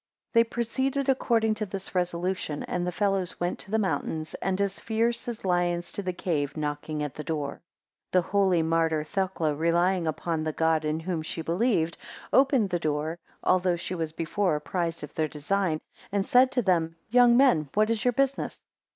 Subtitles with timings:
[0.33, 4.59] 4 They proceeded according to this resolution, and the fellows went to the mountain, and
[4.59, 7.61] as fierce as lions to the cave, knocking at the door.
[8.11, 11.99] 5 The holy martyr Thecla relying upon the God in whom she believed,
[12.33, 15.79] opened the door, although she was before apprised of their design,
[16.11, 18.57] and said to them, Young men, what is your business?